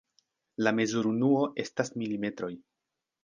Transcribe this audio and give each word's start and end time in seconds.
La 0.67 0.71
mezurunuo 0.77 1.43
estas 1.65 1.93
mm. 1.99 2.49